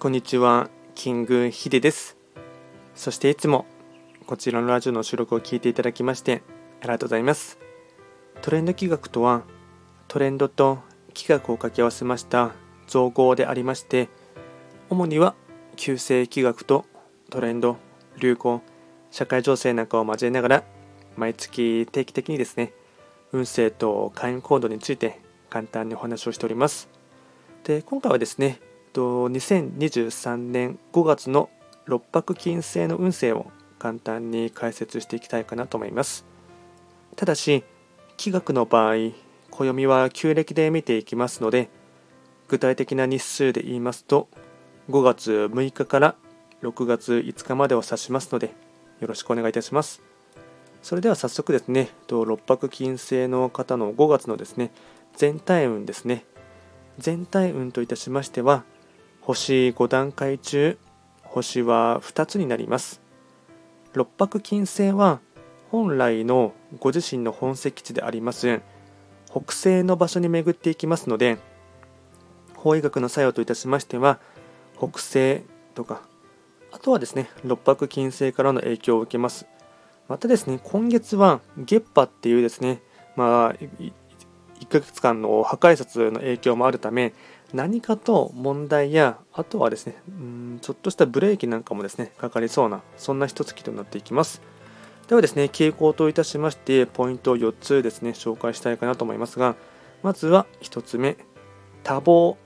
[0.00, 2.16] こんにちは、キングヒデです。
[2.94, 3.66] そしていつも
[4.26, 6.44] こちらのラジオの収録を聞いていただきまして
[6.78, 7.58] ありがとうございます。
[8.40, 9.42] トレンド企画とは
[10.06, 10.78] トレンドと
[11.14, 12.52] 企画を掛け合わせました
[12.86, 14.08] 造語でありまして
[14.88, 15.34] 主には
[15.74, 16.84] 旧世企画と
[17.28, 17.76] トレンド、
[18.20, 18.62] 流行、
[19.10, 20.64] 社会情勢なんかを交えながら
[21.16, 22.72] 毎月定期的にですね
[23.32, 26.88] 運勢と会員行動について簡単にお話をしております。
[27.64, 31.50] で今回はですねと2023年5月の
[31.86, 33.46] 六白金星の運勢を
[33.78, 36.26] 簡単に解説していきたいかなと思います。
[37.16, 37.64] ただし、
[38.16, 39.12] 気学の場合、
[39.50, 41.70] 暦は旧暦で見ていきますので、
[42.48, 44.28] 具体的な日数で言いますと、
[44.90, 46.14] 5月6日から
[46.62, 48.54] 6月5日までを指しますので、
[49.00, 50.02] よろしくお願いいたします。
[50.82, 54.70] それでは早速ですね、六白金星の方の5月のですね、
[55.16, 56.24] 全体運ですね。
[56.98, 58.64] 全体運といたしましては、
[59.28, 60.78] 星5段階中
[61.22, 63.02] 星は2つになります。
[63.92, 65.20] 六白金星は
[65.70, 68.62] 本来のご自身の本石地であります。
[69.30, 71.36] 北西の場所に巡っていきますので
[72.54, 74.18] 法医学の作用といたしましては
[74.78, 76.00] 北西とか
[76.72, 79.44] あとはですね六白金星からの影響を受けます。
[80.08, 82.80] またですね今月は月波っていうですね
[83.14, 83.92] まあ
[84.60, 87.12] 1ヶ月間の破壊殺の影響もあるため
[87.52, 94.42] 何かと問題やあとはですねうんちょっとしたブレーキなんかもですねかかりそうなそんな一月となっていきます。
[95.08, 99.56] ではですね傾向といたしましてポイントを4つですね紹介したいかなと思いますが
[100.02, 101.16] まずは1つ目
[101.82, 102.36] 多忙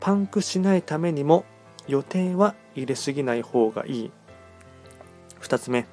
[0.00, 1.44] パンクしないためにも
[1.86, 4.10] 予定は入れすぎない方がいい。
[5.42, 5.86] 2つ目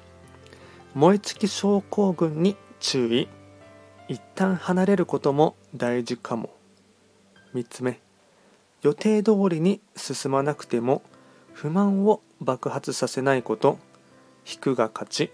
[0.94, 3.28] 燃え尽き症候群に注意。
[4.08, 6.48] 一旦離れることも大事かも。
[7.54, 8.00] 3つ目。
[8.80, 11.02] 予定通りに進まなくても
[11.52, 13.78] 不満を爆発させないこと。
[14.50, 15.30] 引くが勝ち。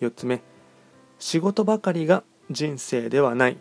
[0.00, 0.40] 4つ目。
[1.18, 3.56] 仕事ばかりが人生ではない。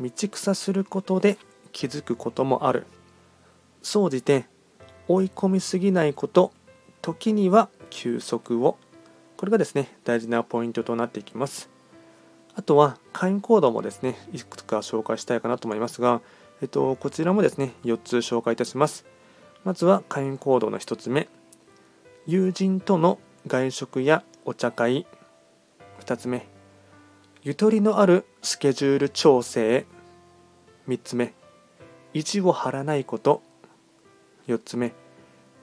[0.00, 1.36] 道草することで
[1.72, 2.86] 気づくこともある。
[3.82, 4.46] 総じて
[5.08, 6.52] 追い込みすぎないこと。
[7.02, 8.78] 時には休息を。
[9.36, 11.68] これがですね大事なポイントとなっていきます。
[12.54, 16.20] あとは会員コードもですねいくつか紹介したいかなと思いますが
[16.62, 19.04] えっと、こちらもですね、4つ紹介いたします。
[19.64, 21.28] まずは会員行動の1つ目、
[22.24, 23.18] 友人との
[23.48, 25.04] 外食やお茶会。
[25.98, 26.46] 2つ目、
[27.42, 29.86] ゆとりのあるスケジュール調整。
[30.86, 31.34] 3つ目、
[32.14, 33.42] 意地を張らないこと。
[34.46, 34.92] 4つ目、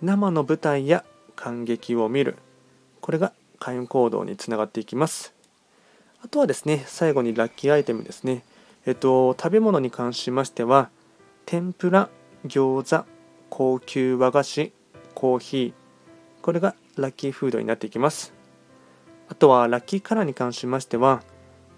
[0.01, 1.05] 生の舞台や
[1.37, 2.35] 感激を見る。
[2.99, 5.38] これが会員行動につながっていきます。
[6.21, 8.43] あとはですね、最後にラッキーアイテムですね。
[8.85, 10.89] えっと、食べ物に関しましては、
[11.45, 12.09] 天ぷら、
[12.45, 13.05] 餃子、
[13.49, 14.73] 高級和菓子、
[15.15, 15.73] コーヒー、
[16.41, 18.33] これがラッキーフードになっていきます。
[19.29, 21.23] あとはラッキーカラーに関しましては、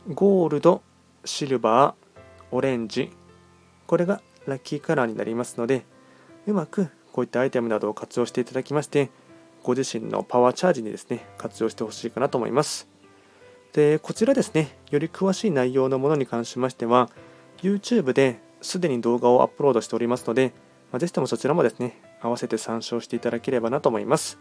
[0.10, 0.82] ゴールド、
[1.24, 3.12] シルバー、オレンジ、
[3.86, 5.86] これがラッキーカラーになりますので、
[6.48, 9.12] うまくこういったアイテムなどを活用していただきまして、
[9.64, 12.88] ご自身のパワーチャージにですね、活用してほしいかなと思います。
[13.74, 17.10] でこちらですねより詳しい内容のものに関しましては
[17.62, 20.54] YouTube ですでに動画をアップロードしておりますので、
[20.92, 24.38] まあ、ぜひともそちらもですね合わせて参照していただければなと思います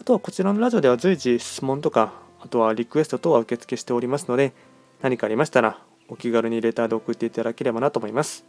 [0.00, 4.52] あとはこちらのラジオでは随時質問とかあとはリクエスト等は受付しておりますので
[5.00, 8.44] 何かありましたらお気軽にレターで送っていただければなと思います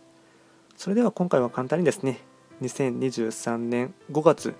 [0.75, 2.19] それでは今回は簡単にですね
[2.61, 4.55] 2023年5月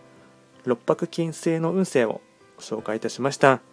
[0.66, 2.22] 六白金星の運勢を
[2.60, 3.73] 紹介いたしました。